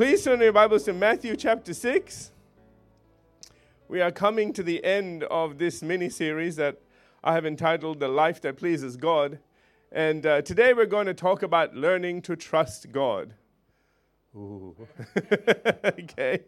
[0.00, 2.30] Please turn your Bibles to Matthew chapter 6.
[3.86, 6.80] We are coming to the end of this mini series that
[7.22, 9.40] I have entitled The Life That Pleases God.
[9.92, 13.34] And uh, today we're going to talk about learning to trust God.
[14.34, 14.74] Ooh.
[15.84, 16.44] okay.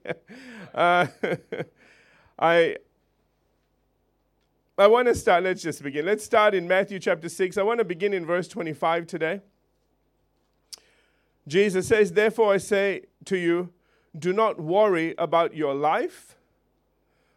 [0.75, 1.09] Uh,
[2.39, 2.77] I,
[4.79, 6.07] I want to start, let's just begin.
[6.07, 7.59] Let's start in Matthew chapter 6.
[7.59, 9.43] I want to begin in verse 25 today.
[11.47, 13.73] Jesus says, Therefore I say to you,
[14.17, 16.37] do not worry about your life,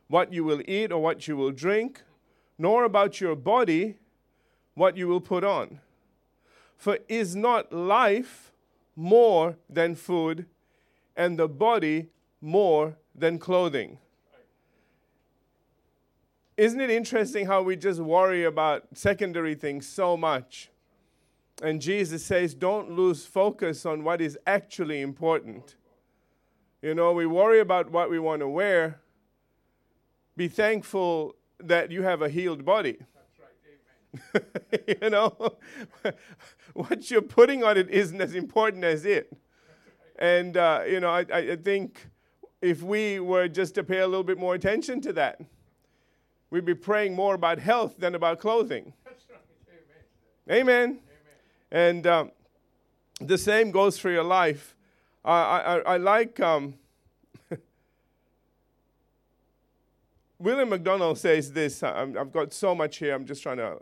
[0.08, 2.04] what you will eat or what you will drink,
[2.58, 3.95] nor about your body,
[4.73, 5.80] what you will put on.
[6.78, 8.52] For is not life
[8.95, 10.45] more than food,
[11.16, 12.09] and the body
[12.42, 13.98] more than clothing?
[16.58, 20.70] Isn't it interesting how we just worry about secondary things so much?
[21.62, 25.75] And Jesus says, don't lose focus on what is actually important.
[26.81, 29.00] You know, we worry about what we want to wear.
[30.36, 32.97] Be thankful that you have a healed body.
[34.34, 35.56] Right, you know,
[36.73, 39.36] what you're putting on it isn't as important as it.
[40.17, 42.06] And, uh, you know, I, I think
[42.62, 45.40] if we were just to pay a little bit more attention to that,
[46.50, 48.94] we'd be praying more about health than about clothing.
[50.50, 50.62] Amen.
[50.62, 51.00] Amen.
[51.71, 52.31] And um,
[53.19, 54.75] the same goes for your life.
[55.23, 56.39] I, I, I, like.
[56.39, 56.75] Um,
[60.39, 61.81] William MacDonald says this.
[61.83, 63.77] i I've got so much here, I'm just trying to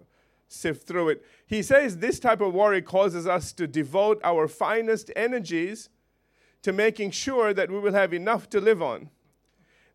[0.47, 1.25] sift through it.
[1.45, 5.89] He says this type of worry causes us to devote our finest energies
[6.61, 9.09] to making sure that we will have enough to live on.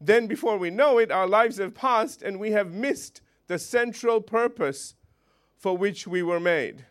[0.01, 4.21] Then, before we know it, our lives have passed and we have missed the central
[4.21, 4.95] purpose
[5.57, 6.85] for which we were made.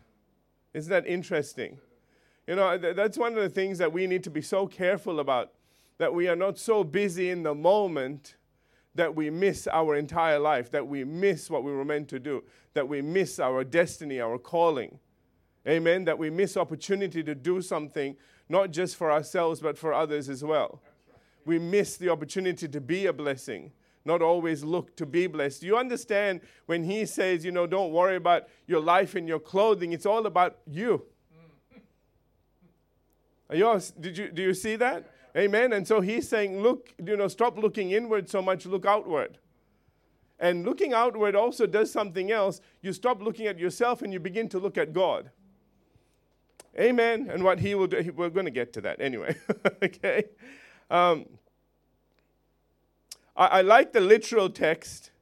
[0.74, 1.78] Isn't that interesting?
[2.46, 5.20] You know, th- that's one of the things that we need to be so careful
[5.20, 5.52] about
[5.98, 8.36] that we are not so busy in the moment
[8.94, 12.42] that we miss our entire life, that we miss what we were meant to do,
[12.74, 14.98] that we miss our destiny, our calling.
[15.66, 16.04] Amen.
[16.04, 18.16] That we miss opportunity to do something,
[18.48, 20.80] not just for ourselves, but for others as well.
[21.44, 23.72] We miss the opportunity to be a blessing
[24.08, 25.62] not always look to be blessed.
[25.62, 29.92] You understand when he says, you know, don't worry about your life and your clothing,
[29.92, 31.04] it's all about you.
[33.50, 35.12] Are you did you, do you see that?
[35.36, 35.72] Amen.
[35.72, 39.38] And so he's saying, look, you know, stop looking inward so much, look outward.
[40.40, 42.60] And looking outward also does something else.
[42.80, 45.30] You stop looking at yourself and you begin to look at God.
[46.78, 47.28] Amen.
[47.30, 49.36] And what he will do, we're going to get to that anyway.
[49.82, 50.24] okay.
[50.90, 51.26] Um,
[53.38, 55.12] I, I like the literal text.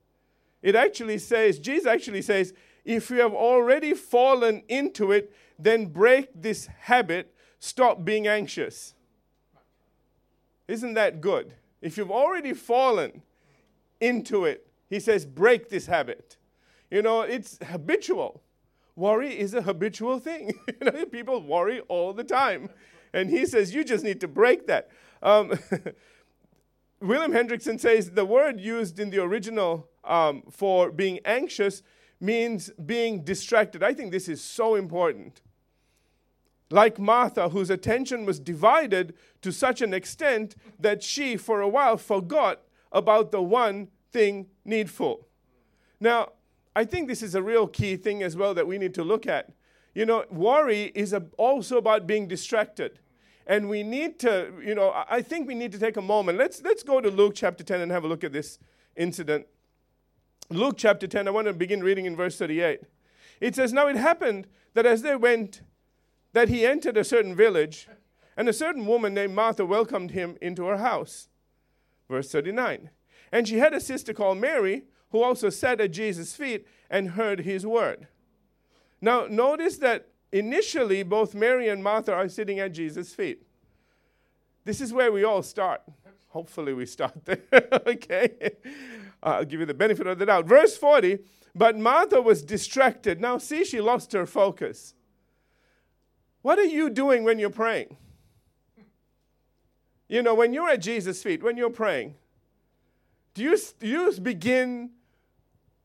[0.62, 2.52] It actually says, Jesus actually says,
[2.84, 8.94] if you have already fallen into it, then break this habit, stop being anxious.
[10.66, 11.52] Isn't that good?
[11.80, 13.22] If you've already fallen
[14.00, 16.36] into it, he says, break this habit.
[16.90, 18.42] You know, it's habitual.
[18.94, 20.58] Worry is a habitual thing.
[20.68, 22.70] you know, people worry all the time.
[23.12, 24.90] And he says, you just need to break that.
[25.22, 25.58] Um,
[27.00, 31.82] William Hendriksen says the word used in the original um, for being anxious
[32.20, 33.82] means being distracted.
[33.82, 35.42] I think this is so important.
[36.70, 41.96] Like Martha, whose attention was divided to such an extent that she, for a while,
[41.96, 45.28] forgot about the one thing needful.
[46.00, 46.30] Now,
[46.74, 49.26] I think this is a real key thing as well that we need to look
[49.26, 49.52] at.
[49.94, 52.98] You know, worry is also about being distracted.
[53.46, 56.36] And we need to, you know, I think we need to take a moment.
[56.36, 58.58] Let's, let's go to Luke chapter 10 and have a look at this
[58.96, 59.46] incident.
[60.50, 62.80] Luke chapter 10, I want to begin reading in verse 38.
[63.40, 65.62] It says, Now it happened that as they went,
[66.32, 67.88] that he entered a certain village,
[68.36, 71.28] and a certain woman named Martha welcomed him into her house.
[72.08, 72.90] Verse 39.
[73.32, 77.40] And she had a sister called Mary, who also sat at Jesus' feet and heard
[77.40, 78.08] his word.
[79.00, 83.42] Now, notice that initially, both Mary and Martha are sitting at Jesus' feet.
[84.64, 85.82] This is where we all start.
[86.28, 87.42] Hopefully, we start there.
[87.86, 88.50] okay?
[89.22, 90.46] I'll give you the benefit of the doubt.
[90.46, 91.18] Verse 40
[91.54, 93.20] But Martha was distracted.
[93.20, 94.94] Now, see, she lost her focus.
[96.42, 97.96] What are you doing when you're praying?
[100.08, 102.14] You know, when you're at Jesus' feet, when you're praying,
[103.34, 104.90] do you, do you begin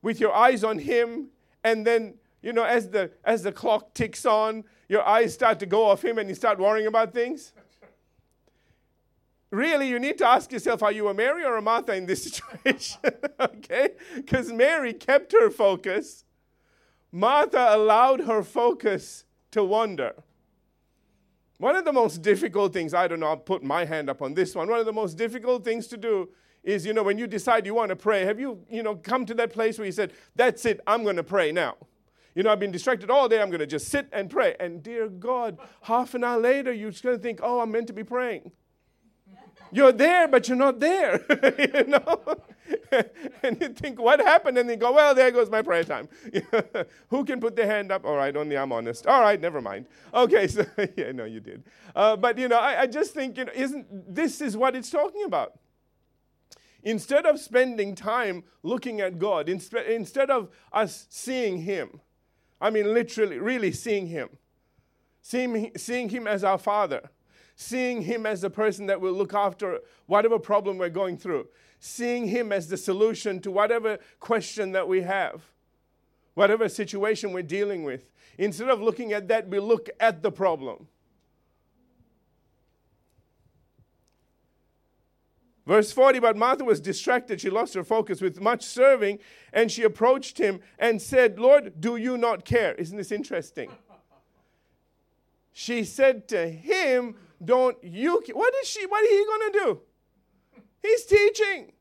[0.00, 1.28] with your eyes on Him
[1.64, 5.66] and then you know, as the, as the clock ticks on, your eyes start to
[5.66, 7.52] go off him and you start worrying about things?
[9.50, 12.24] Really, you need to ask yourself are you a Mary or a Martha in this
[12.64, 13.00] situation?
[13.38, 13.90] okay?
[14.16, 16.24] Because Mary kept her focus,
[17.12, 20.14] Martha allowed her focus to wander.
[21.58, 24.34] One of the most difficult things, I don't know, I'll put my hand up on
[24.34, 24.68] this one.
[24.68, 26.30] One of the most difficult things to do
[26.64, 29.26] is, you know, when you decide you want to pray, have you, you know, come
[29.26, 31.76] to that place where you said, that's it, I'm going to pray now?
[32.34, 34.56] You know, I've been distracted all day, I'm going to just sit and pray.
[34.58, 37.88] And dear God, half an hour later, you're just going to think, oh, I'm meant
[37.88, 38.52] to be praying.
[39.70, 41.24] You're there, but you're not there.
[41.58, 42.20] you know?
[43.42, 44.58] and you think, what happened?
[44.58, 46.08] And you go, well, there goes my prayer time.
[47.08, 48.04] Who can put their hand up?
[48.04, 49.06] All right, only I'm honest.
[49.06, 49.86] All right, never mind.
[50.12, 50.64] Okay, so,
[50.96, 51.64] yeah, no, you did.
[51.96, 54.90] Uh, but, you know, I, I just think, you know, isn't this is what it's
[54.90, 55.58] talking about.
[56.82, 62.00] Instead of spending time looking at God, instead of us seeing Him,
[62.62, 64.28] I mean, literally, really seeing Him,
[65.20, 67.10] seeing, seeing Him as our Father,
[67.56, 71.48] seeing Him as the person that will look after whatever problem we're going through,
[71.80, 75.42] seeing Him as the solution to whatever question that we have,
[76.34, 78.08] whatever situation we're dealing with.
[78.38, 80.86] Instead of looking at that, we look at the problem.
[85.72, 87.40] Verse 40 But Martha was distracted.
[87.40, 89.20] She lost her focus with much serving,
[89.54, 92.74] and she approached him and said, Lord, do you not care?
[92.74, 93.70] Isn't this interesting?
[95.50, 98.22] She said to him, don't you?
[98.34, 98.84] What is she?
[98.84, 99.80] What are he going to do?
[100.82, 101.72] He's teaching.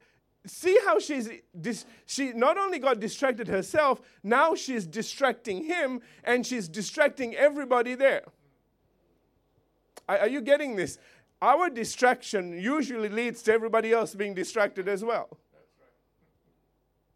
[0.45, 1.29] See how she's
[1.59, 7.95] dis, she not only got distracted herself, now she's distracting him and she's distracting everybody
[7.95, 8.23] there.
[10.07, 10.97] Are, are you getting this?
[11.41, 15.37] Our distraction usually leads to everybody else being distracted as well.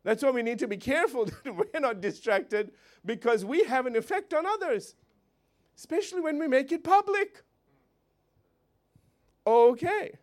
[0.03, 2.71] That's why we need to be careful that we're not distracted
[3.05, 4.95] because we have an effect on others,
[5.77, 7.43] especially when we make it public
[9.45, 10.17] okay.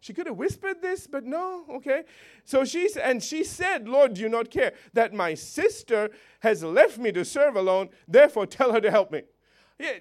[0.01, 2.05] she could have whispered this, but no, okay.
[2.45, 6.11] So she and she said, Lord, do you not care that my sister
[6.41, 7.91] has left me to serve alone?
[8.07, 9.23] Therefore, tell her to help me.
[9.79, 9.93] Yeah,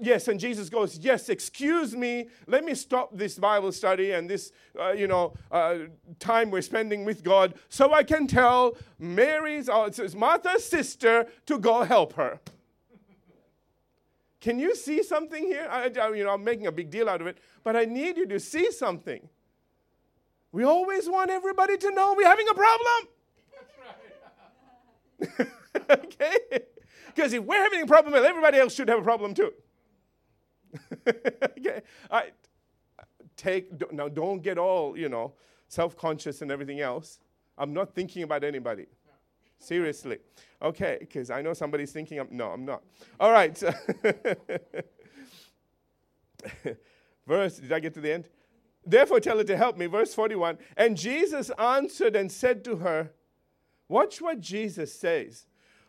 [0.00, 2.28] yes, and Jesus goes, Yes, excuse me.
[2.46, 4.50] Let me stop this Bible study and this,
[4.80, 5.78] uh, you know, uh,
[6.18, 11.82] time we're spending with God so I can tell Mary's, uh, Martha's sister to go
[11.82, 12.40] help her.
[14.40, 15.68] Can you see something here?
[15.70, 18.26] I, you know, I'm making a big deal out of it, but I need you
[18.28, 19.28] to see something.
[20.50, 23.08] We always want everybody to know we're having a problem.
[25.38, 25.48] Right.
[25.90, 26.60] okay?
[27.16, 29.52] Because if we're having a problem, everybody else should have a problem too.
[31.08, 31.80] okay?
[32.10, 32.24] I,
[33.36, 35.32] take, now don't get all, you know,
[35.68, 37.18] self conscious and everything else.
[37.56, 38.84] I'm not thinking about anybody.
[39.58, 40.18] Seriously.
[40.60, 42.82] Okay, because I know somebody's thinking, I'm, no, I'm not.
[43.18, 43.58] All right.
[47.26, 48.28] Verse, did I get to the end?
[48.84, 49.86] Therefore, tell her to help me.
[49.86, 50.58] Verse 41.
[50.76, 53.12] And Jesus answered and said to her,
[53.88, 55.46] Watch what Jesus says.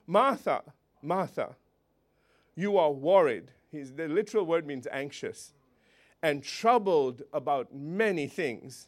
[0.08, 0.64] Martha,
[1.02, 1.56] Martha,
[2.56, 3.52] you are worried.
[3.72, 5.54] His, the literal word means anxious
[6.22, 8.88] and troubled about many things.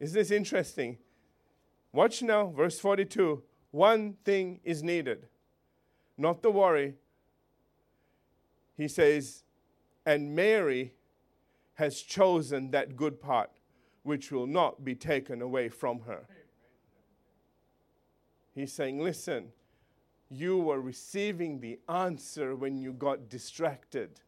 [0.00, 0.98] Is this interesting?
[1.92, 3.42] Watch now, verse 42.
[3.70, 5.26] One thing is needed,
[6.18, 6.94] not the worry.
[8.76, 9.44] He says,
[10.04, 10.92] and Mary
[11.74, 13.50] has chosen that good part
[14.02, 16.26] which will not be taken away from her.
[18.54, 19.52] He's saying, listen,
[20.32, 24.20] you were receiving the answer when you got distracted.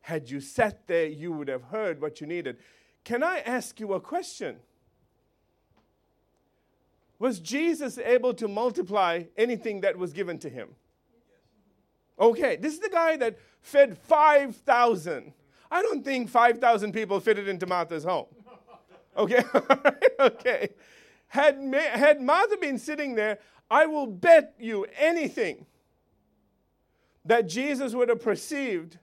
[0.00, 2.56] Had you sat there, you would have heard what you needed.
[3.04, 4.56] Can I ask you a question?
[7.18, 10.68] Was Jesus able to multiply anything that was given to him?
[12.18, 15.32] Okay, this is the guy that fed 5,000.
[15.70, 18.26] I don't think 5,000 people fitted into Martha's home.
[19.16, 19.42] Okay,
[20.20, 20.68] okay.
[21.28, 23.38] Had, had Martha been sitting there,
[23.70, 25.66] I will bet you anything
[27.24, 28.98] that Jesus would have perceived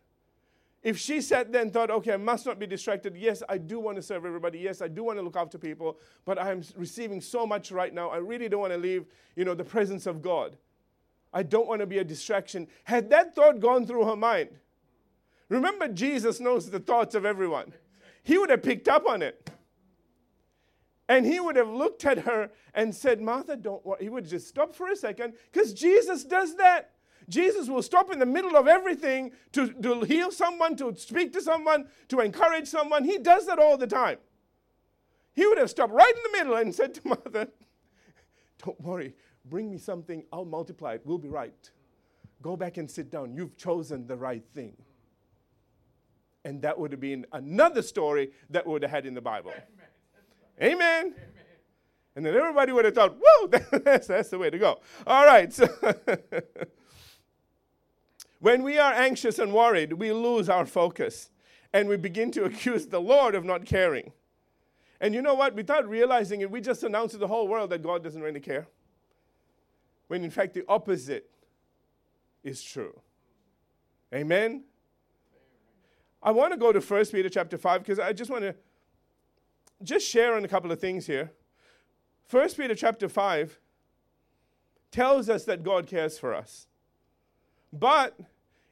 [0.81, 3.15] if she sat there and thought, okay, I must not be distracted.
[3.15, 4.59] Yes, I do want to serve everybody.
[4.59, 8.09] Yes, I do want to look after people, but I'm receiving so much right now.
[8.09, 9.05] I really don't want to leave,
[9.35, 10.57] you know, the presence of God.
[11.33, 12.67] I don't want to be a distraction.
[12.83, 14.49] Had that thought gone through her mind,
[15.47, 17.73] remember, Jesus knows the thoughts of everyone.
[18.21, 19.49] He would have picked up on it.
[21.09, 24.03] And he would have looked at her and said, Martha, don't worry.
[24.03, 26.91] He would just stop for a second because Jesus does that.
[27.29, 31.41] Jesus will stop in the middle of everything to, to heal someone, to speak to
[31.41, 33.03] someone, to encourage someone.
[33.03, 34.17] He does that all the time.
[35.33, 37.47] He would have stopped right in the middle and said to Martha,
[38.63, 41.71] Don't worry, bring me something, I'll multiply it, we'll be right.
[42.41, 43.33] Go back and sit down.
[43.33, 44.75] You've chosen the right thing.
[46.43, 49.53] And that would have been another story that would have had in the Bible.
[50.61, 51.05] Amen.
[51.05, 51.15] Amen.
[52.15, 53.47] And then everybody would have thought, whoa,
[53.83, 54.79] that's, that's the way to go.
[55.07, 55.51] All right.
[55.51, 55.67] So
[58.43, 61.29] When we are anxious and worried, we lose our focus
[61.71, 64.11] and we begin to accuse the Lord of not caring.
[64.99, 65.55] And you know what?
[65.55, 68.67] Without realizing it, we just announce to the whole world that God doesn't really care.
[70.09, 71.29] When in fact, the opposite
[72.43, 72.99] is true.
[74.13, 74.65] Amen?
[76.21, 78.55] I want to go to 1 Peter chapter 5 because I just want to
[79.81, 81.31] just share on a couple of things here.
[82.27, 83.59] First Peter chapter 5
[84.91, 86.67] tells us that God cares for us.
[87.71, 88.17] But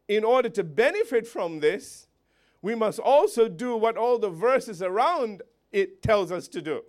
[0.08, 2.08] in order to benefit from this,
[2.62, 5.42] we must also do what all the verses around
[5.72, 6.84] it tells us to do.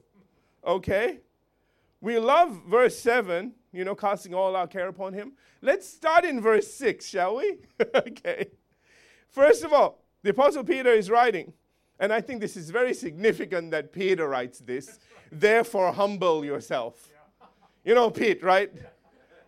[0.67, 1.21] Okay?
[2.01, 5.33] We love verse 7, you know, casting all our care upon him.
[5.63, 7.59] Let's start in verse 6, shall we?
[7.95, 8.49] okay.
[9.31, 11.53] First of all, the Apostle Peter is writing,
[12.03, 14.99] and I think this is very significant that Peter writes this.
[15.31, 17.09] Therefore, humble yourself.
[17.85, 18.73] You know, Pete, right?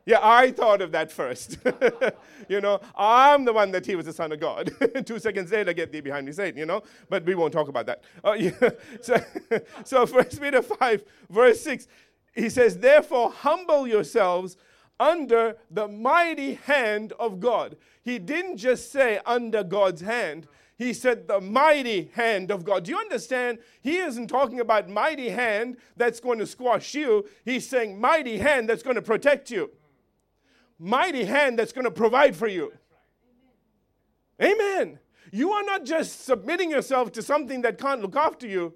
[0.07, 1.59] Yeah, I thought of that first.
[2.49, 4.73] you know, I'm the one that he was the son of God.
[5.05, 7.87] Two seconds later, get thee behind me, Satan, you know, but we won't talk about
[7.87, 8.05] that.
[8.25, 8.53] Uh, yeah.
[9.03, 9.17] so,
[9.85, 11.89] so, First Peter 5, verse 6,
[12.37, 14.57] he says, Therefore, humble yourselves
[15.01, 17.77] under the mighty hand of God.
[18.03, 20.47] He didn't just say under God's hand,
[20.77, 22.85] he said the mighty hand of God.
[22.85, 23.59] Do you understand?
[23.81, 27.27] He isn't talking about mighty hand that's going to squash you.
[27.45, 29.71] He's saying mighty hand that's going to protect you
[30.79, 32.73] mighty hand that's going to provide for you.
[34.43, 34.99] Amen.
[35.33, 38.75] You are not just submitting yourself to something that can't look after you.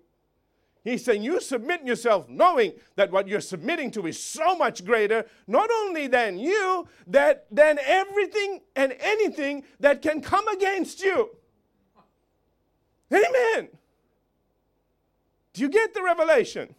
[0.85, 5.27] He's saying you submit yourself knowing that what you're submitting to is so much greater,
[5.47, 11.31] not only than you, that than everything and anything that can come against you.
[13.13, 13.69] Amen.
[15.53, 16.75] Do you get the revelation?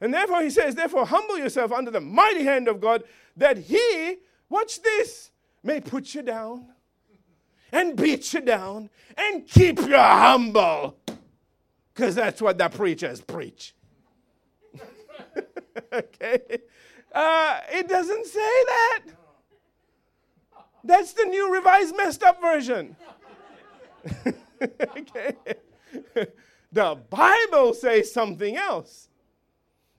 [0.00, 3.02] And therefore, he says, therefore, humble yourself under the mighty hand of God,
[3.36, 4.16] that he,
[4.48, 5.30] watch this,
[5.62, 6.66] may put you down
[7.72, 10.96] and beat you down and keep you humble.
[11.92, 13.74] Because that's what the preachers preach.
[15.92, 16.60] okay?
[17.12, 19.00] Uh, it doesn't say that.
[20.84, 22.94] That's the new revised messed up version.
[24.62, 25.36] okay?
[26.72, 29.08] the Bible says something else.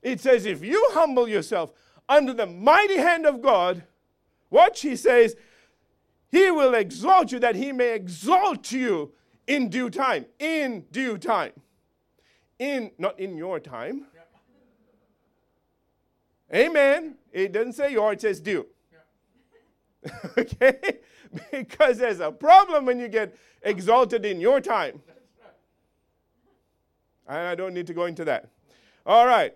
[0.02, 1.72] It says, if you humble yourself
[2.08, 3.84] under the mighty hand of God,
[4.50, 5.36] watch, he says,
[6.30, 9.12] he will exalt you that he may exalt you
[9.46, 10.26] in due time.
[10.38, 11.52] In due time.
[12.58, 14.06] In, not in your time.
[16.54, 17.16] Amen.
[17.32, 18.66] It doesn't say your, it says due.
[20.38, 20.98] okay?
[21.52, 25.00] because there's a problem when you get exalted in your time.
[27.28, 28.48] And I don't need to go into that.
[29.06, 29.54] All right.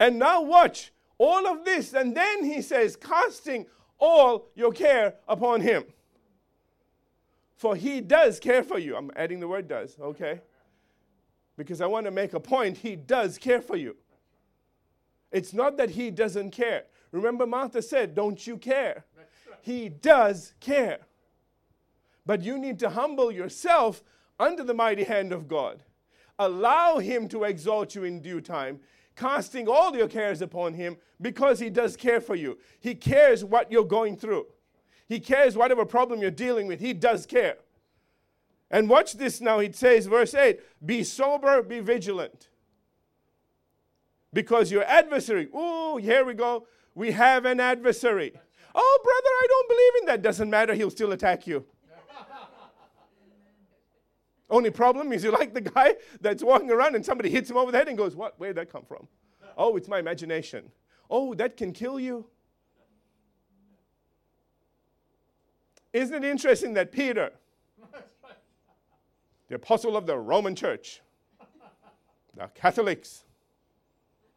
[0.00, 1.92] And now watch all of this.
[1.92, 3.66] And then he says, casting
[3.98, 5.84] all your care upon him.
[7.56, 8.96] For he does care for you.
[8.96, 10.40] I'm adding the word does, okay?
[11.56, 12.78] Because I want to make a point.
[12.78, 13.96] He does care for you.
[15.32, 16.84] It's not that he doesn't care.
[17.10, 19.04] Remember, Martha said, Don't you care?
[19.62, 21.00] He does care.
[22.26, 24.02] But you need to humble yourself
[24.38, 25.82] under the mighty hand of God.
[26.38, 28.80] Allow him to exalt you in due time
[29.18, 32.56] casting all your cares upon him because he does care for you.
[32.78, 34.46] He cares what you're going through.
[35.08, 36.80] He cares whatever problem you're dealing with.
[36.80, 37.56] He does care.
[38.70, 39.58] And watch this now.
[39.58, 42.48] It says, verse 8 Be sober, be vigilant.
[44.32, 46.66] Because your adversary, oh, here we go.
[46.94, 48.34] We have an adversary.
[48.74, 50.22] Oh, brother, I don't believe in that.
[50.22, 50.74] Doesn't matter.
[50.74, 51.64] He'll still attack you.
[54.50, 57.70] Only problem is you like the guy that's walking around and somebody hits him over
[57.70, 58.34] the head and goes, What?
[58.38, 59.06] Where'd that come from?
[59.56, 60.70] Oh, it's my imagination.
[61.10, 62.26] Oh, that can kill you.
[65.92, 67.32] Isn't it interesting that Peter,
[69.48, 71.00] the apostle of the Roman church,
[72.36, 73.24] the Catholics,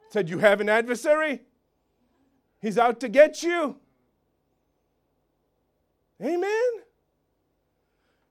[0.09, 1.41] said, You have an adversary?
[2.61, 3.77] He's out to get you.
[6.23, 6.71] Amen.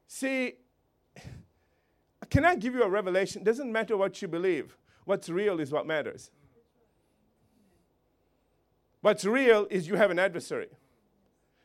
[0.06, 0.54] See,
[2.28, 3.42] can I give you a revelation?
[3.42, 4.76] Doesn't matter what you believe.
[5.04, 6.30] What's real is what matters.
[9.00, 10.68] What's real is you have an adversary.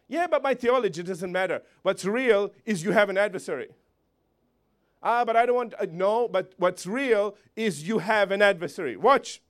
[0.08, 1.62] Yeah, but my theology doesn't matter.
[1.82, 3.70] What's real is you have an adversary.
[5.03, 8.98] Ah, but I don't want, uh, no, but what's real is you have an adversary.
[8.98, 9.41] Watch.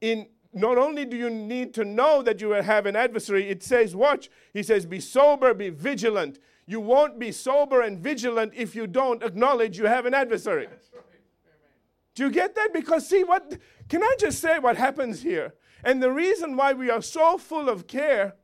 [0.00, 3.94] In not only do you need to know that you have an adversary, it says,
[3.94, 6.38] watch, he says, be sober, be vigilant.
[6.66, 10.68] You won't be sober and vigilant if you don't acknowledge you have an adversary.
[12.14, 12.72] Do you get that?
[12.72, 15.54] Because, see, what can I just say what happens here?
[15.84, 18.34] And the reason why we are so full of care,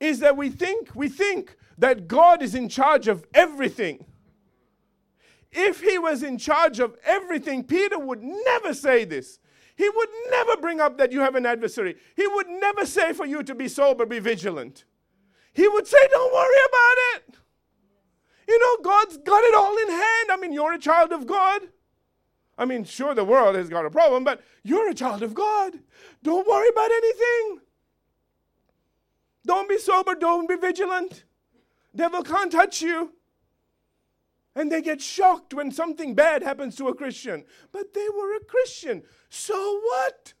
[0.00, 4.04] is that we think, we think that God is in charge of everything.
[5.50, 9.38] If he was in charge of everything, Peter would never say this.
[9.78, 11.96] He would never bring up that you have an adversary.
[12.16, 14.84] He would never say for you to be sober, be vigilant.
[15.52, 17.36] He would say, Don't worry about it.
[18.48, 20.30] You know, God's got it all in hand.
[20.32, 21.62] I mean, you're a child of God.
[22.58, 25.78] I mean, sure, the world has got a problem, but you're a child of God.
[26.24, 27.60] Don't worry about anything.
[29.46, 31.22] Don't be sober, don't be vigilant.
[31.94, 33.12] Devil can't touch you.
[34.58, 37.44] And they get shocked when something bad happens to a Christian.
[37.70, 39.04] But they were a Christian.
[39.28, 40.34] So what?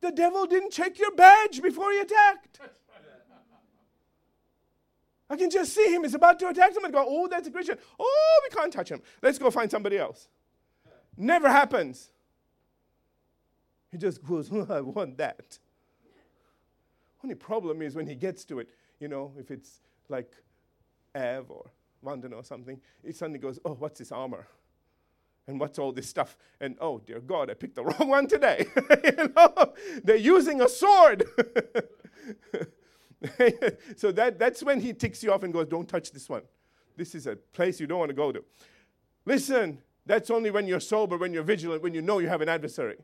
[0.00, 2.60] The devil didn't check your badge before he attacked.
[5.28, 6.04] I can just see him.
[6.04, 6.92] He's about to attack someone.
[6.92, 7.76] Go, oh, that's a Christian.
[7.98, 9.02] Oh, we can't touch him.
[9.20, 10.28] Let's go find somebody else.
[11.16, 12.12] Never happens.
[13.90, 15.58] He just goes, oh, I want that.
[17.24, 18.70] Only problem is when he gets to it,
[19.00, 20.30] you know, if it's like
[21.16, 21.68] Ev or
[22.02, 24.46] London or something, it suddenly goes, oh, what's this armor?
[25.46, 26.36] And what's all this stuff?
[26.60, 28.66] And oh, dear God, I picked the wrong one today.
[29.04, 29.72] you know,
[30.04, 31.24] they're using a sword.
[33.96, 36.42] so that, that's when he ticks you off and goes, Don't touch this one.
[36.96, 38.44] This is a place you don't want to go to.
[39.24, 42.48] Listen, that's only when you're sober, when you're vigilant, when you know you have an
[42.48, 42.96] adversary.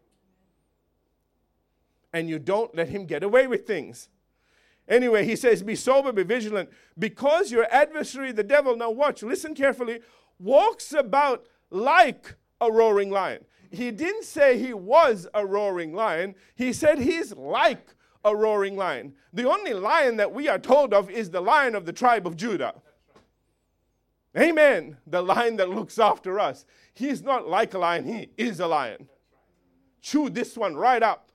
[2.12, 4.08] And you don't let him get away with things.
[4.88, 9.54] Anyway, he says, Be sober, be vigilant, because your adversary, the devil, now watch, listen
[9.54, 10.00] carefully,
[10.38, 13.44] walks about like a roaring lion.
[13.70, 19.14] He didn't say he was a roaring lion, he said he's like a roaring lion.
[19.32, 22.36] The only lion that we are told of is the lion of the tribe of
[22.36, 22.74] Judah.
[24.36, 24.98] Amen.
[25.06, 26.66] The lion that looks after us.
[26.92, 29.08] He's not like a lion, he is a lion.
[30.02, 31.32] Chew this one right up.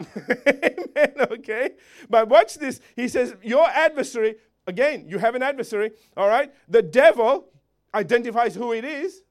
[0.46, 1.26] Amen.
[1.32, 1.70] Okay.
[2.08, 2.80] But watch this.
[2.96, 6.52] He says, Your adversary, again, you have an adversary, all right?
[6.68, 7.48] The devil
[7.94, 9.22] identifies who it is It's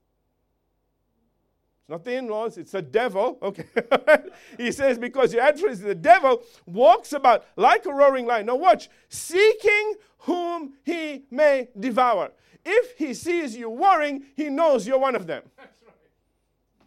[1.89, 3.37] not the in laws, it's the devil.
[3.41, 3.65] Okay.
[4.57, 8.47] he says, because your adversary is the devil, walks about like a roaring lion.
[8.47, 12.31] Now, watch, seeking whom he may devour.
[12.65, 15.43] If he sees you worrying, he knows you're one of them.
[15.57, 16.85] That's, right.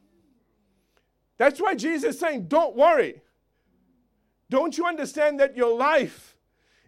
[1.38, 3.21] That's why Jesus is saying, don't worry.
[4.52, 6.36] Don't you understand that your life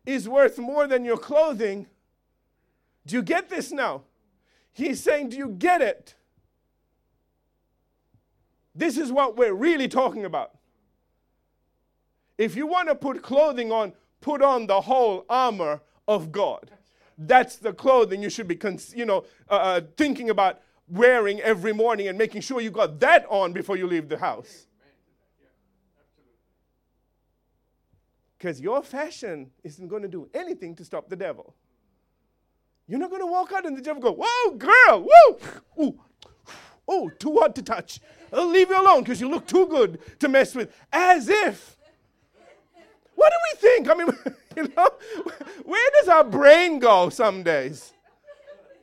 [0.04, 1.86] is worth more than your clothing?
[3.06, 4.02] Do you get this now?
[4.74, 6.14] He's saying, Do you get it?
[8.74, 10.58] This is what we're really talking about.
[12.36, 16.70] If you want to put clothing on, put on the whole armor of God.
[17.16, 18.58] That's the clothing you should be,
[18.94, 23.24] you know, uh, uh, thinking about wearing every morning and making sure you got that
[23.30, 24.66] on before you leave the house.
[28.44, 31.54] Because your fashion isn't going to do anything to stop the devil.
[32.86, 35.38] You're not going to walk out and the devil go, "Whoa, girl, whoa,
[35.82, 35.98] ooh,
[36.86, 40.28] oh, too hot to touch." I'll leave you alone because you look too good to
[40.28, 40.70] mess with.
[40.92, 41.78] As if.
[43.14, 43.88] What do we think?
[43.88, 44.08] I mean,
[44.58, 44.90] you know,
[45.64, 47.94] where does our brain go some days?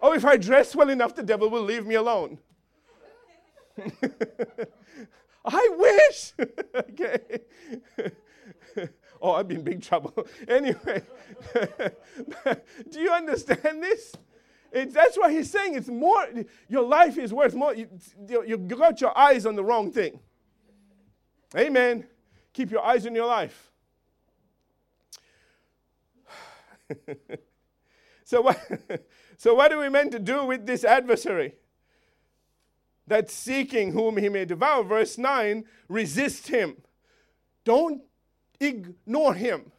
[0.01, 2.39] Oh, if I dress well enough, the devil will leave me alone.
[5.45, 6.33] I wish.
[6.75, 7.41] okay.
[9.21, 10.27] Oh, I'd be in big trouble.
[10.47, 11.03] anyway,
[12.89, 14.15] do you understand this?
[14.71, 16.25] It's, that's why he's saying it's more,
[16.69, 17.75] your life is worth more.
[17.75, 17.89] You,
[18.27, 20.19] you got your eyes on the wrong thing.
[21.55, 22.05] Amen.
[22.53, 23.71] Keep your eyes on your life.
[28.23, 28.59] so, what,
[29.37, 31.55] so, what are we meant to do with this adversary?
[33.07, 34.83] That's seeking whom he may devour.
[34.83, 36.77] Verse 9 resist him.
[37.65, 38.01] Don't
[38.61, 39.71] ignore him.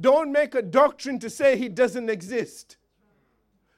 [0.00, 2.76] Don't make a doctrine to say he doesn't exist.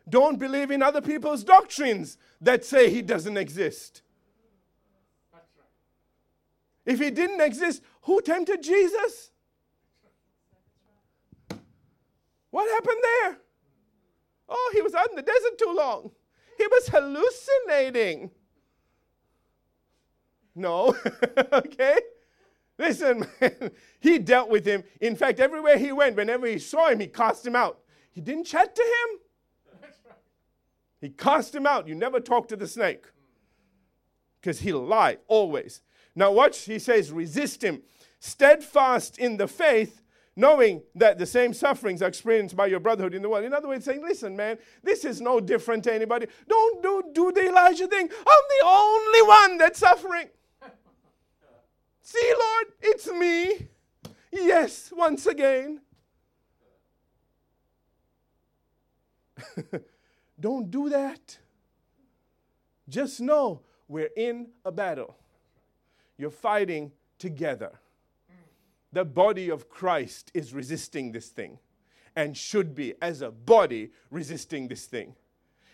[0.09, 4.03] Don't believe in other people's doctrines that say he doesn't exist.
[6.85, 9.31] If he didn't exist, who tempted Jesus?
[12.51, 13.39] What happened there?
[14.49, 16.11] Oh, he was out in the desert too long.
[16.59, 18.33] He was hallucinating.
[20.55, 20.97] No,
[21.53, 22.01] okay?
[22.81, 24.83] Listen, man, he dealt with him.
[25.03, 27.81] In fact, everywhere he went, whenever he saw him, he cast him out.
[28.11, 29.91] He didn't chat to him.
[31.03, 31.87] He cast him out.
[31.87, 33.05] You never talk to the snake
[34.41, 35.83] because he'll lie always.
[36.15, 37.83] Now, watch, he says, resist him.
[38.19, 40.03] Steadfast in the faith,
[40.35, 43.45] knowing that the same sufferings are experienced by your brotherhood in the world.
[43.45, 46.27] In other words, saying, listen, man, this is no different to anybody.
[46.49, 48.09] Don't do, do the Elijah thing.
[48.11, 50.29] I'm the only one that's suffering.
[52.11, 53.69] See, Lord, it's me.
[54.33, 55.81] Yes, once again.
[60.41, 61.39] Don't do that.
[62.89, 65.17] Just know we're in a battle.
[66.19, 67.79] You're fighting together.
[68.93, 71.61] The body of Christ is resisting this thing
[72.17, 75.15] and should be, as a body, resisting this thing.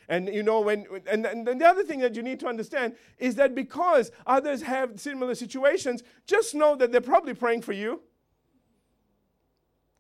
[0.09, 3.35] And you know, when and, and the other thing that you need to understand is
[3.37, 8.03] that because others have similar situations, just know that they're probably praying for you.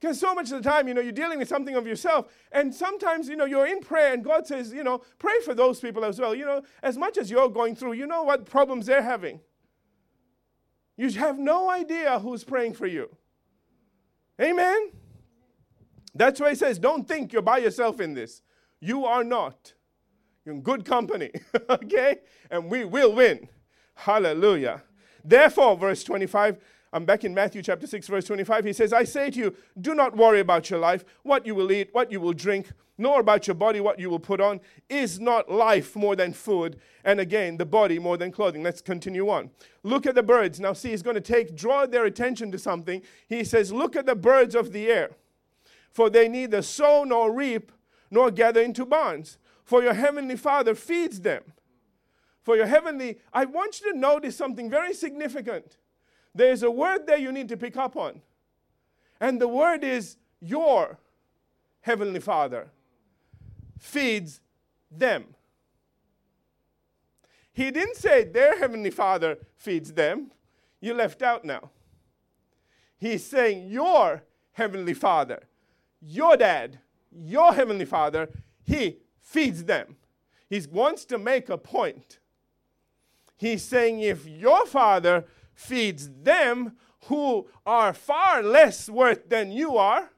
[0.00, 2.74] Because so much of the time, you know, you're dealing with something of yourself, and
[2.74, 6.04] sometimes, you know, you're in prayer, and God says, you know, pray for those people
[6.04, 6.34] as well.
[6.34, 9.40] You know, as much as you're going through, you know what problems they're having.
[10.98, 13.08] You have no idea who's praying for you.
[14.40, 14.90] Amen?
[16.14, 18.42] That's why he says, don't think you're by yourself in this.
[18.80, 19.74] You are not.
[20.46, 21.32] You're in good company,
[21.70, 22.18] okay?
[22.52, 23.48] And we will win.
[23.94, 24.84] Hallelujah.
[25.24, 26.58] Therefore, verse 25,
[26.92, 28.64] I'm back in Matthew chapter 6, verse 25.
[28.64, 31.72] He says, I say to you, do not worry about your life, what you will
[31.72, 34.60] eat, what you will drink, nor about your body, what you will put on.
[34.88, 36.78] Is not life more than food?
[37.04, 38.62] And again, the body more than clothing.
[38.62, 39.50] Let's continue on.
[39.82, 40.60] Look at the birds.
[40.60, 43.02] Now, see, he's going to take, draw their attention to something.
[43.28, 45.10] He says, Look at the birds of the air,
[45.90, 47.72] for they neither sow nor reap
[48.12, 51.42] nor gather into barns for your heavenly Father feeds them.
[52.42, 55.76] For your heavenly, I want you to notice something very significant.
[56.34, 58.22] There's a word there you need to pick up on.
[59.20, 60.98] And the word is your
[61.80, 62.68] heavenly Father
[63.80, 64.40] feeds
[64.90, 65.34] them.
[67.52, 70.30] He didn't say their heavenly Father feeds them.
[70.80, 71.70] You left out now.
[72.98, 75.42] He's saying your heavenly Father,
[76.00, 76.78] your dad,
[77.10, 78.28] your heavenly Father,
[78.62, 79.96] he feeds them.
[80.48, 82.20] He wants to make a point.
[83.36, 90.10] He's saying if your father feeds them who are far less worth than you are,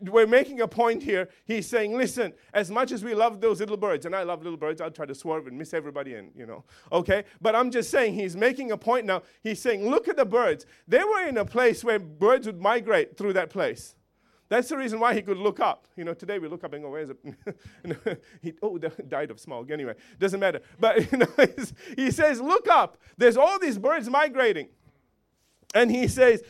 [0.00, 1.28] we're making a point here.
[1.44, 4.56] He's saying, listen, as much as we love those little birds, and I love little
[4.58, 7.24] birds, I'll try to swerve and miss everybody and, you know, okay?
[7.42, 9.22] But I'm just saying, he's making a point now.
[9.42, 10.64] He's saying, look at the birds.
[10.88, 13.94] They were in a place where birds would migrate through that place.
[14.48, 15.88] That's the reason why he could look up.
[15.96, 18.20] You know, today we look up and go, where's it?
[18.42, 18.78] he, oh,
[19.08, 19.70] died of smog.
[19.70, 20.60] Anyway, doesn't matter.
[20.78, 21.26] But you know,
[21.96, 22.98] he says, look up.
[23.16, 24.68] There's all these birds migrating.
[25.74, 26.42] And he says,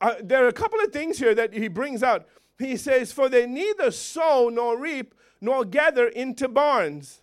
[0.00, 2.26] uh, there are a couple of things here that he brings out.
[2.58, 7.20] He says, for they neither sow nor reap nor gather into barns.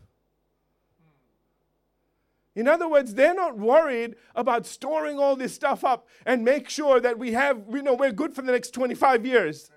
[2.56, 7.01] In other words, they're not worried about storing all this stuff up and make sure
[7.01, 9.69] that we have, you know, we're good for the next 25 years.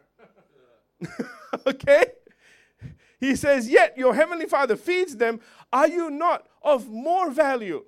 [1.67, 2.07] okay?
[3.21, 5.41] He says, Yet your heavenly Father feeds them.
[5.73, 7.85] Are you not of more value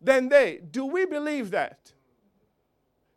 [0.00, 0.60] than they?
[0.70, 1.92] Do we believe that?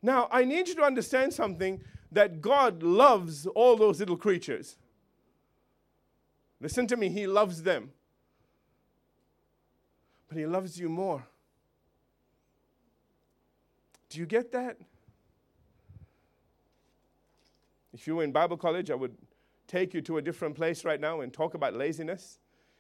[0.02, 1.82] Now, I need you to understand something
[2.12, 4.78] that God loves all those little creatures.
[6.60, 7.92] Listen to me, He loves them.
[10.28, 11.26] But He loves you more.
[14.10, 14.78] Do you get that?
[17.94, 19.16] If you were in Bible college, I would
[19.68, 22.40] take you to a different place right now and talk about laziness.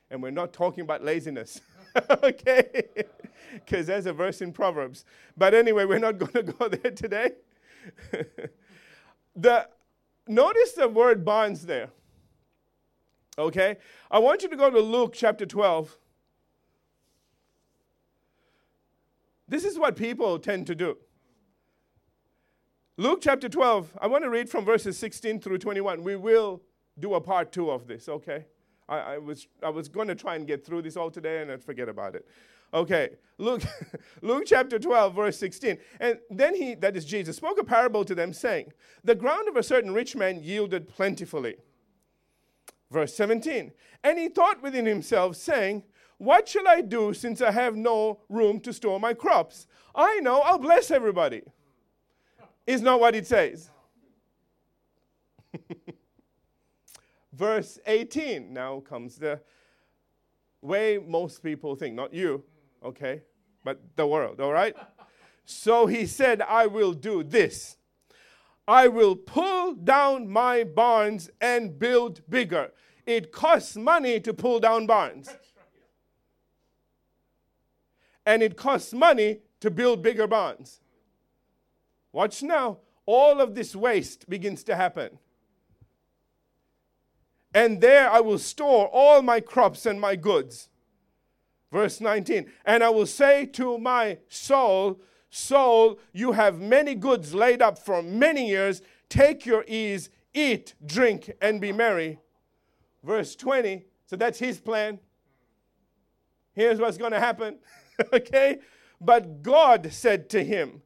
[0.09, 1.61] And we're not talking about laziness,
[2.23, 2.83] okay?
[3.53, 5.03] Because there's a verse in Proverbs.
[5.35, 7.31] But anyway, we're not going to go there today.
[9.35, 9.67] the,
[10.27, 11.89] notice the word bonds there.
[13.37, 13.77] Okay?
[14.09, 15.97] I want you to go to Luke chapter 12.
[19.47, 20.97] This is what people tend to do.
[22.97, 26.03] Luke chapter 12, I want to read from verses 16 through 21.
[26.03, 26.61] We will
[26.99, 28.45] do a part two of this, okay?
[28.89, 31.49] I, I was, I was going to try and get through this all today and
[31.49, 32.27] I'd forget about it.
[32.73, 33.63] Okay, Luke,
[34.21, 35.77] Luke chapter 12, verse 16.
[36.01, 38.73] And then he, that is Jesus, spoke a parable to them, saying,
[39.05, 41.55] The ground of a certain rich man yielded plentifully.
[42.91, 43.71] Verse 17.
[44.03, 45.83] And he thought within himself, saying,
[46.17, 49.65] What shall I do since I have no room to store my crops?
[49.95, 51.43] I know I'll bless everybody
[52.65, 53.69] is not what it says.
[57.33, 59.39] Verse 18 now comes the
[60.61, 62.43] way most people think, not you,
[62.83, 63.21] okay,
[63.63, 64.75] but the world, all right?
[65.45, 67.77] so he said, I will do this.
[68.67, 72.71] I will pull down my barns and build bigger.
[73.05, 75.29] It costs money to pull down barns.
[78.25, 80.79] And it costs money to build bigger barns.
[82.11, 82.79] Watch now.
[83.05, 85.17] All of this waste begins to happen.
[87.53, 90.69] And there I will store all my crops and my goods.
[91.71, 92.51] Verse 19.
[92.65, 95.01] And I will say to my soul,
[95.33, 98.81] Soul, you have many goods laid up for many years.
[99.07, 102.19] Take your ease, eat, drink, and be merry.
[103.01, 103.85] Verse 20.
[104.05, 104.99] So that's his plan.
[106.53, 107.59] Here's what's going to happen.
[108.13, 108.59] okay?
[108.99, 110.81] But God said to him,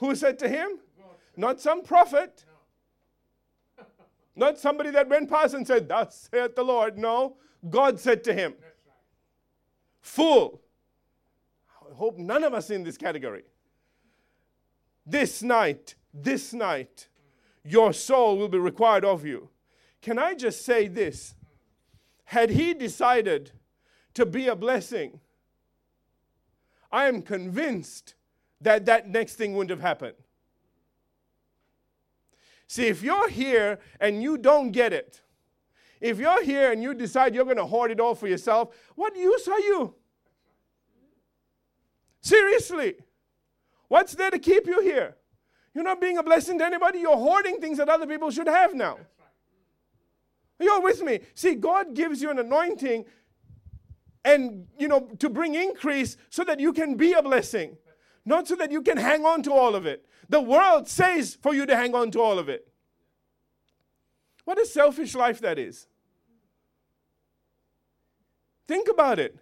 [0.00, 0.80] Who said to him?
[1.36, 2.44] Not some prophet.
[4.34, 6.96] Not somebody that went past and said, Thus saith the Lord.
[6.96, 7.36] No.
[7.68, 8.54] God said to him,
[10.00, 10.62] Fool.
[11.68, 13.42] I hope none of us in this category.
[15.04, 17.08] This night, this night,
[17.62, 19.50] your soul will be required of you.
[20.00, 21.34] Can I just say this?
[22.24, 23.52] Had he decided
[24.14, 25.20] to be a blessing,
[26.90, 28.14] I am convinced
[28.60, 30.16] that that next thing wouldn't have happened.
[32.66, 35.22] See, if you're here and you don't get it,
[36.00, 39.16] if you're here and you decide you're going to hoard it all for yourself, what
[39.16, 39.94] use are you?
[42.20, 42.94] Seriously.
[43.88, 45.16] What's there to keep you here?
[45.74, 47.00] You're not being a blessing to anybody.
[47.00, 48.98] You're hoarding things that other people should have now.
[50.58, 51.20] You're with me.
[51.34, 53.04] See, God gives you an anointing
[54.24, 57.76] and, you know, to bring increase so that you can be a blessing,
[58.30, 60.06] not so that you can hang on to all of it.
[60.28, 62.66] The world says for you to hang on to all of it.
[64.44, 65.86] What a selfish life that is.
[68.66, 69.36] Think about it.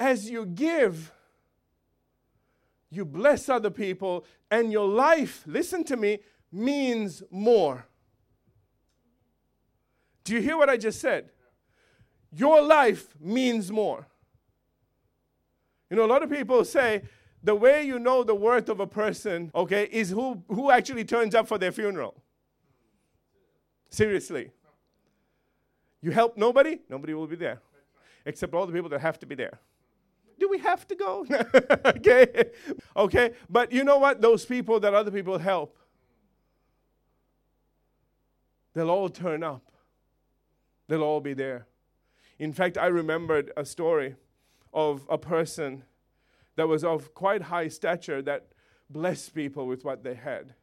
[0.00, 1.12] As you give,
[2.90, 6.18] you bless other people, and your life, listen to me,
[6.50, 7.86] means more.
[10.24, 11.30] Do you hear what I just said?
[12.34, 14.06] Your life means more.
[15.90, 17.02] You know, a lot of people say
[17.42, 21.34] the way you know the worth of a person, okay, is who, who actually turns
[21.34, 22.22] up for their funeral.
[23.90, 24.50] Seriously.
[26.00, 27.60] You help nobody, nobody will be there.
[28.24, 29.58] Except all the people that have to be there
[30.42, 31.24] do we have to go?
[31.86, 32.50] okay.
[32.96, 33.30] Okay.
[33.48, 34.20] But you know what?
[34.20, 35.78] Those people that other people help,
[38.74, 39.62] they'll all turn up.
[40.88, 41.68] They'll all be there.
[42.40, 44.16] In fact, I remembered a story
[44.74, 45.84] of a person
[46.56, 48.48] that was of quite high stature that
[48.90, 50.54] blessed people with what they had.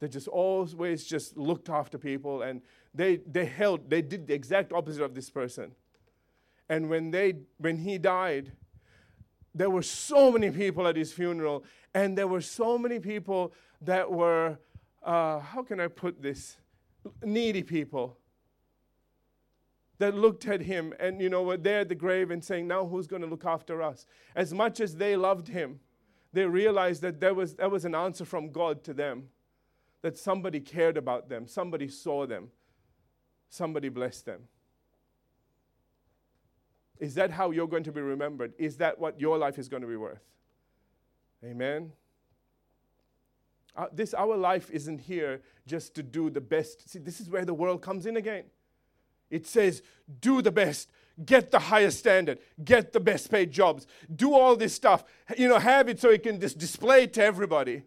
[0.00, 2.62] They just always just looked after people and
[2.94, 5.72] they, they held, they did the exact opposite of this person.
[6.68, 8.52] And when, they, when he died,
[9.54, 14.10] there were so many people at his funeral, and there were so many people that
[14.10, 14.58] were,
[15.02, 16.56] uh, how can I put this?
[17.24, 18.19] Needy people
[20.00, 22.86] that looked at him and, you know, were there at the grave and saying, Now
[22.86, 24.06] who's going to look after us?
[24.34, 25.78] As much as they loved him,
[26.32, 29.28] they realized that there was, there was an answer from God to them,
[30.00, 32.48] that somebody cared about them, somebody saw them,
[33.50, 34.40] somebody blessed them.
[36.98, 38.54] Is that how you're going to be remembered?
[38.58, 40.24] Is that what your life is going to be worth?
[41.44, 41.92] Amen.
[43.76, 46.88] Uh, this our life isn't here just to do the best.
[46.88, 48.44] See, this is where the world comes in again.
[49.30, 49.82] It says,
[50.20, 50.90] do the best,
[51.24, 55.04] get the highest standard, get the best paid jobs, do all this stuff.
[55.36, 57.84] You know, have it so you can just display it to everybody.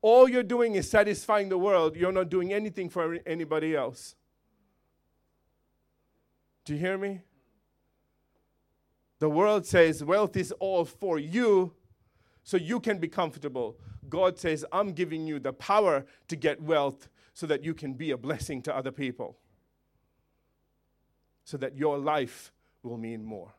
[0.00, 1.96] All you're doing is satisfying the world.
[1.96, 4.14] You're not doing anything for anybody else.
[6.64, 7.22] Do you hear me?
[9.18, 11.74] The world says wealth is all for you
[12.44, 13.76] so you can be comfortable.
[14.08, 18.12] God says, I'm giving you the power to get wealth so that you can be
[18.12, 19.36] a blessing to other people,
[21.48, 23.54] so that your life will mean more.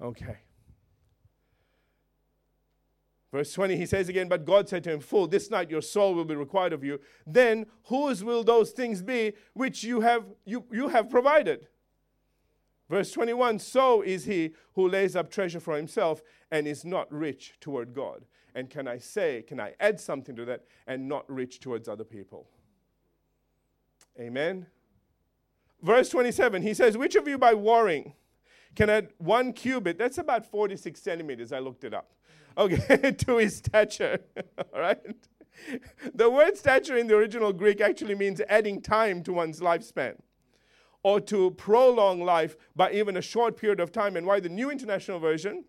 [0.00, 0.38] Okay.
[3.30, 6.14] Verse 20, he says again, But God said to him, Fool, this night your soul
[6.14, 6.98] will be required of you.
[7.26, 11.66] Then whose will those things be which you have, you, you have provided?
[12.88, 17.52] Verse 21 So is he who lays up treasure for himself and is not rich
[17.60, 18.24] toward God.
[18.54, 22.04] And can I say, can I add something to that, and not rich towards other
[22.04, 22.48] people?
[24.18, 24.66] Amen.
[25.82, 28.14] Verse 27, he says, Which of you by warring
[28.74, 29.98] can add one cubit?
[29.98, 31.52] That's about 46 centimeters.
[31.52, 32.12] I looked it up.
[32.56, 34.18] Okay, to his stature.
[34.74, 34.98] All right.
[36.14, 40.16] The word stature in the original Greek actually means adding time to one's lifespan
[41.02, 44.16] or to prolong life by even a short period of time.
[44.16, 45.64] And why the New International Version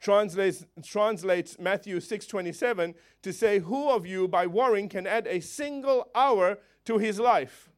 [0.00, 6.10] translates, translates Matthew 6:27 to say, "Who of you by warring can add a single
[6.14, 7.69] hour to his life?"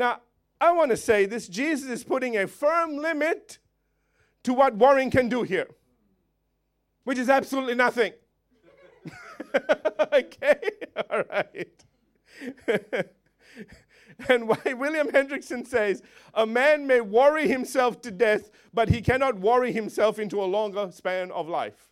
[0.00, 0.22] Now,
[0.58, 3.58] I want to say this Jesus is putting a firm limit
[4.44, 5.68] to what worrying can do here,
[7.04, 8.14] which is absolutely nothing.
[10.12, 10.58] okay?
[11.10, 11.84] All right.
[14.28, 16.02] And why William Hendriksen says,
[16.34, 20.90] a man may worry himself to death, but he cannot worry himself into a longer
[20.92, 21.88] span of life.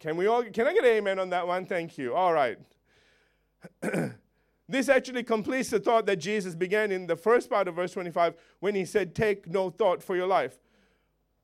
[0.00, 1.64] Can we all can I get an amen on that one?
[1.64, 2.12] Thank you.
[2.12, 2.58] All right.
[4.68, 8.34] this actually completes the thought that Jesus began in the first part of verse 25
[8.60, 10.58] when he said, Take no thought for your life,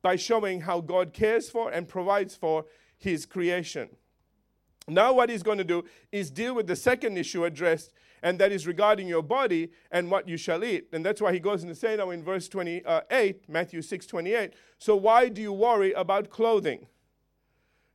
[0.01, 2.65] by showing how God cares for and provides for
[2.97, 3.89] his creation.
[4.87, 8.51] Now, what he's going to do is deal with the second issue addressed, and that
[8.51, 10.87] is regarding your body and what you shall eat.
[10.93, 14.53] And that's why he goes on to say now in verse 28, Matthew 6 28,
[14.77, 16.85] so why do you worry about clothing?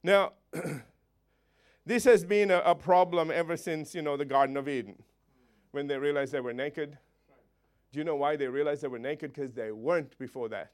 [0.02, 0.32] Now,
[1.86, 5.00] this has been a, a, problem ever since, you know, the Garden of Eden,
[5.72, 6.98] when they realized they were naked.
[7.92, 9.32] Do you know why they realized they were naked?
[9.32, 10.70] Because they weren't before that.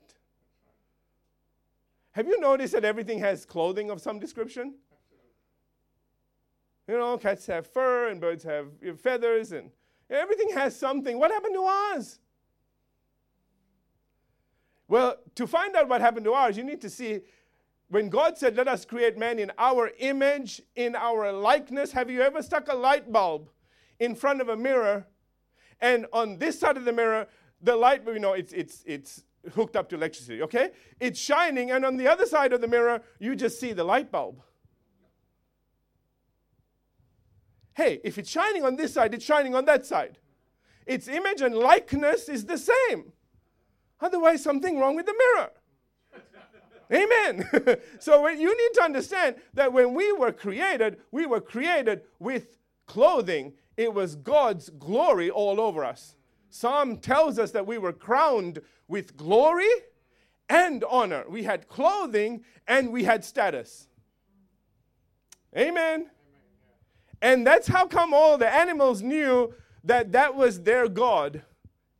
[2.12, 4.74] Have you noticed that everything has clothing of some description?
[6.88, 8.68] You know, cats have fur and birds have
[9.00, 9.70] feathers and
[10.08, 11.18] everything has something.
[11.18, 12.20] What happened to ours?
[14.88, 17.20] Well, to find out what happened to ours, you need to see
[17.88, 21.92] when God said, Let us create man in our image, in our likeness.
[21.92, 23.50] Have you ever stuck a light bulb
[23.98, 25.06] in front of a mirror?
[25.80, 27.26] And on this side of the mirror,
[27.60, 30.70] the light, you know, it's, it's, it's hooked up to electricity, okay?
[31.00, 34.10] It's shining, and on the other side of the mirror, you just see the light
[34.10, 34.42] bulb.
[37.76, 40.18] hey, if it's shining on this side, it's shining on that side.
[40.86, 43.12] Its image and likeness is the same.
[44.00, 45.50] Otherwise, something wrong with the mirror.
[46.92, 47.78] Amen.
[47.98, 52.56] so you need to understand that when we were created, we were created with
[52.86, 53.52] clothing.
[53.76, 56.14] It was God's glory all over us.
[56.50, 59.68] Psalm tells us that we were crowned with glory
[60.48, 61.24] and honor.
[61.28, 63.88] We had clothing and we had status.
[65.56, 66.10] Amen.
[67.20, 71.42] And that's how come all the animals knew that that was their God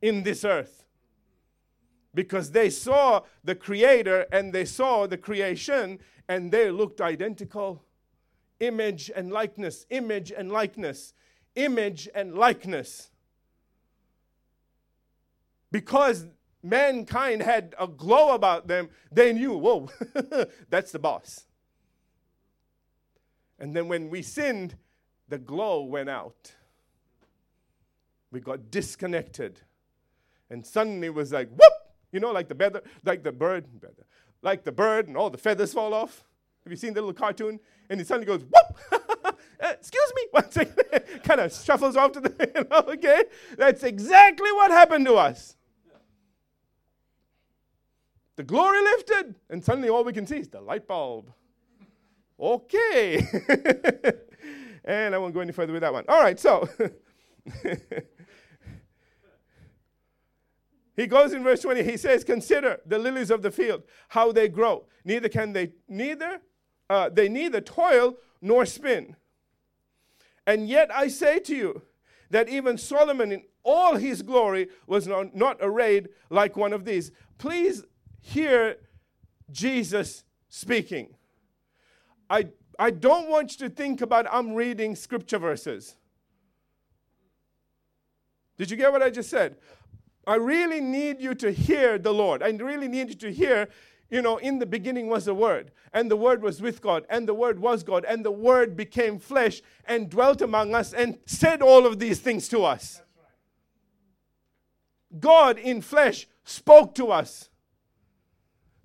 [0.03, 0.85] in this earth.
[2.15, 7.83] Because they saw the Creator and they saw the creation and they looked identical.
[8.61, 11.13] Image and likeness, image and likeness,
[11.57, 13.11] image and likeness.
[15.73, 16.27] Because
[16.63, 19.89] mankind had a glow about them, they knew, whoa,
[20.71, 21.47] that's the boss.
[23.59, 24.77] And then when we sinned,
[25.29, 26.53] the glow went out.
[28.31, 29.61] We got disconnected.
[30.51, 31.73] And suddenly it was like, whoop!
[32.13, 33.67] You know, like the feather, like the bird,
[34.43, 36.25] like the bird, and all the feathers fall off.
[36.65, 37.61] Have you seen the little cartoon?
[37.91, 39.03] And it suddenly goes, whoop!
[39.61, 41.23] excuse me, one second.
[41.23, 43.25] kind of shuffles off to the, you know, okay?
[43.57, 45.57] That's exactly what happened to us.
[48.37, 51.33] The glory lifted, and suddenly all we can see is the light bulb.
[52.39, 53.27] Okay.
[54.87, 56.05] And I won't go any further with that one.
[56.09, 56.69] All right, so
[60.97, 64.49] he goes in verse 20, he says, Consider the lilies of the field, how they
[64.49, 64.85] grow.
[65.05, 66.41] Neither can they neither
[66.89, 69.17] uh, they neither toil nor spin.
[70.47, 71.83] And yet I say to you
[72.31, 77.11] that even Solomon in all his glory was not, not arrayed like one of these.
[77.39, 77.83] Please
[78.21, 78.77] hear
[79.51, 81.15] Jesus speaking.
[82.31, 85.97] I I don't want you to think about I'm reading scripture verses.
[88.59, 89.57] Did you get what I just said?
[90.27, 92.43] I really need you to hear the Lord.
[92.43, 93.69] I really need you to hear,
[94.11, 97.29] you know, in the beginning was the Word, and the Word was with God, and
[97.29, 101.63] the Word was God, and the Word became flesh and dwelt among us and said
[101.63, 103.03] all of these things to us.
[105.19, 107.49] God in flesh spoke to us.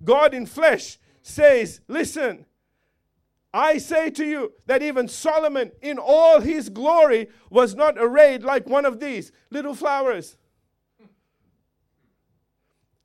[0.03, 2.45] God in flesh says, Listen,
[3.53, 8.67] I say to you that even Solomon, in all his glory, was not arrayed like
[8.67, 10.37] one of these little flowers.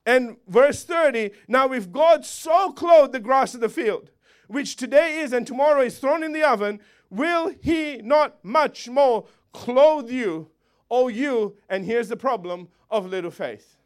[0.06, 4.10] And verse 30 Now, if God so clothed the grass of the field,
[4.46, 9.26] which today is and tomorrow is thrown in the oven, will he not much more
[9.52, 10.48] clothe you,
[10.88, 13.76] O you, and here's the problem, of little faith?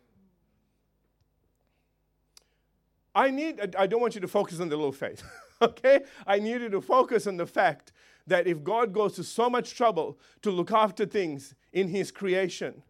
[3.14, 5.22] I need, I don't want you to focus on the little faith.
[5.62, 6.00] okay?
[6.26, 7.92] I need you to focus on the fact
[8.26, 12.82] that if God goes to so much trouble to look after things in His creation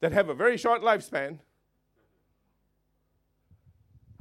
[0.00, 1.38] that have a very short lifespan,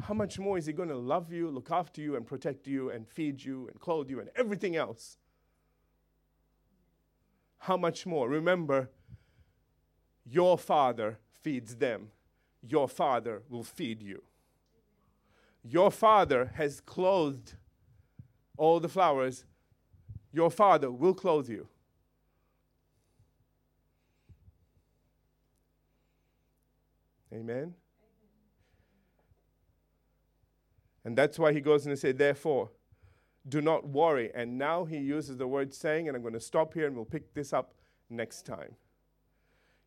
[0.03, 2.89] how much more is He going to love you, look after you, and protect you,
[2.89, 5.17] and feed you, and clothe you, and everything else?
[7.59, 8.29] How much more?
[8.29, 8.89] Remember,
[10.25, 12.09] your Father feeds them,
[12.61, 14.23] your Father will feed you.
[15.63, 17.53] Your Father has clothed
[18.57, 19.45] all the flowers,
[20.31, 21.67] your Father will clothe you.
[27.33, 27.73] Amen.
[31.05, 32.71] And that's why he goes and says, therefore,
[33.47, 34.31] do not worry.
[34.33, 37.05] And now he uses the word saying, and I'm going to stop here and we'll
[37.05, 37.75] pick this up
[38.09, 38.75] next time.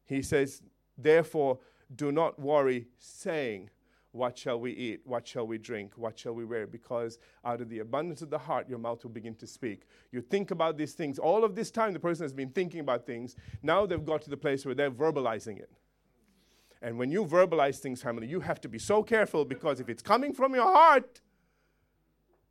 [0.04, 0.62] He says,
[0.96, 1.58] therefore,
[1.94, 3.70] do not worry, saying,
[4.12, 5.00] What shall we eat?
[5.04, 5.92] What shall we drink?
[5.96, 6.66] What shall we wear?
[6.66, 9.86] Because out of the abundance of the heart, your mouth will begin to speak.
[10.12, 11.18] You think about these things.
[11.18, 13.36] All of this time, the person has been thinking about things.
[13.62, 15.70] Now they've got to the place where they're verbalizing it.
[16.80, 20.02] And when you verbalize things, family, you have to be so careful because if it's
[20.02, 21.20] coming from your heart,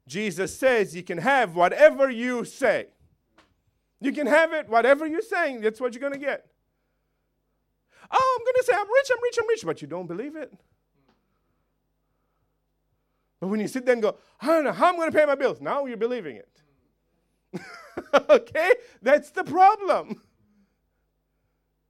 [0.06, 2.88] Jesus says you can have whatever you say.
[4.00, 6.46] You can have it, whatever you're saying, that's what you're going to get.
[8.12, 10.36] Oh, I'm going to say, I'm rich, I'm rich, I'm rich, but you don't believe
[10.36, 10.54] it.
[13.40, 15.26] But when you sit there and go, I don't know how I'm going to pay
[15.26, 17.62] my bills, now you're believing it.
[18.30, 18.74] okay?
[19.02, 20.22] That's the problem.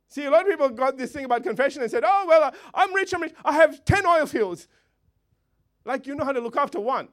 [0.09, 2.51] See, a lot of people got this thing about confession and said, oh, well, uh,
[2.73, 4.67] I'm rich, I'm rich, I have 10 oil fields.
[5.83, 7.09] Like you know how to look after one.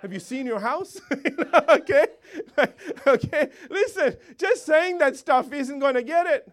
[0.00, 1.00] Have you seen your house?
[1.68, 2.06] okay?
[3.06, 3.48] okay?
[3.70, 6.52] Listen, just saying that stuff isn't going to get it.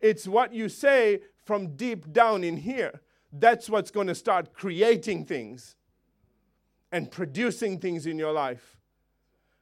[0.00, 3.00] It's what you say from deep down in here.
[3.32, 5.76] That's what's going to start creating things
[6.90, 8.76] and producing things in your life.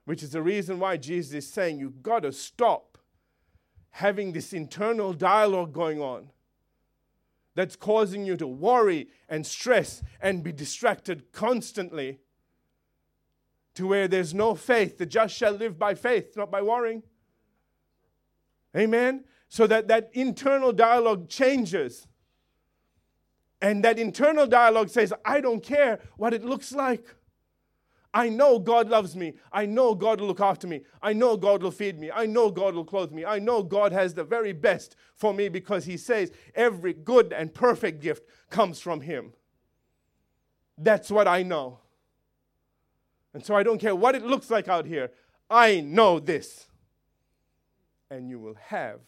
[0.05, 2.92] Which is the reason why Jesus is saying you've got to stop
[3.93, 6.31] having this internal dialogue going on
[7.55, 12.19] that's causing you to worry and stress and be distracted constantly
[13.75, 14.99] to where there's no faith.
[14.99, 17.03] The just shall live by faith, not by worrying.
[18.77, 19.25] Amen?
[19.49, 22.07] So that that internal dialogue changes.
[23.61, 27.15] And that internal dialogue says, I don't care what it looks like.
[28.15, 29.35] I know God loves me.
[29.53, 30.83] I know God will look after me.
[31.03, 32.11] I know God will feed me.
[32.11, 33.25] I know God will clothe me.
[33.25, 37.55] I know God has the very best for me because He says every good and
[37.55, 39.33] perfect gift comes from Him.
[40.77, 41.79] That's what I know.
[43.33, 45.11] And so I don't care what it looks like out here.
[45.49, 46.67] I know this.
[48.11, 49.01] And you will have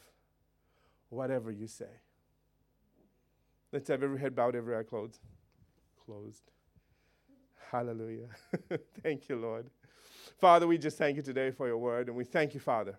[1.10, 2.00] whatever you say.
[3.70, 5.18] Let's have every head bowed, every eye closed.
[6.06, 6.50] Closed.
[7.74, 8.28] Hallelujah.
[9.02, 9.66] thank you, Lord.
[10.38, 12.06] Father, we just thank you today for your word.
[12.06, 12.96] And we thank you, Father,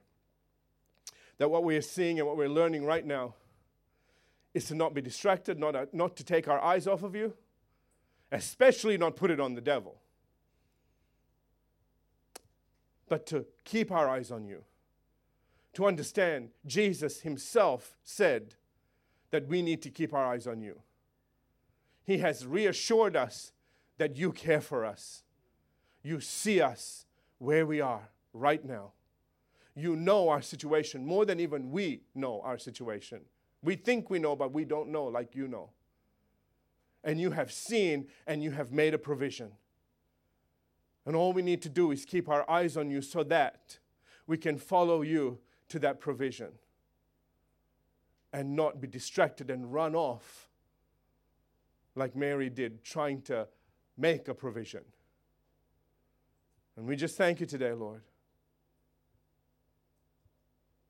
[1.38, 3.36] that what we are seeing and what we're learning right now
[4.54, 7.34] is to not be distracted, not, uh, not to take our eyes off of you,
[8.34, 9.96] especially not put it on the devil
[13.08, 14.64] but to keep our eyes on you.
[15.74, 18.56] To understand, Jesus himself said
[19.32, 20.82] that we need to keep our eyes on you.
[22.04, 23.52] He has reassured us
[23.98, 25.24] that you care for us.
[26.04, 27.06] You see us
[27.38, 28.92] where we are right now.
[29.76, 33.22] You know our situation more than even we know our situation.
[33.62, 35.72] We think we know, but we don't know like you know.
[37.04, 39.52] And you have seen and you have made a provision.
[41.06, 43.78] And all we need to do is keep our eyes on you so that
[44.28, 45.40] we can follow you
[45.70, 46.52] to that provision
[48.34, 50.50] and not be distracted and run off
[51.96, 53.48] like Mary did, trying to
[53.98, 54.84] make a provision.
[56.76, 58.02] And we just thank you today, Lord,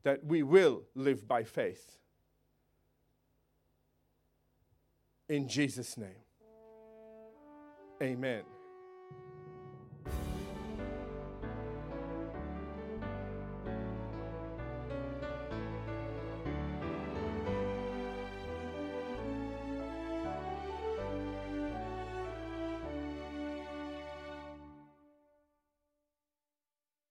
[0.03, 1.97] that we will live by faith.
[5.27, 6.23] In Jesus' name,
[8.01, 8.54] amen.